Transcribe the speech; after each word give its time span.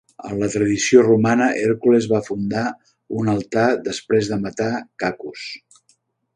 En 0.27 0.37
la 0.43 0.47
tradició 0.53 1.03
romana, 1.07 1.49
Hèrcules 1.65 2.07
va 2.15 2.23
fundar 2.29 2.65
un 3.21 3.31
altar 3.37 3.69
després 3.91 4.33
de 4.33 4.43
matar 4.49 4.71
Cacus. 5.07 5.49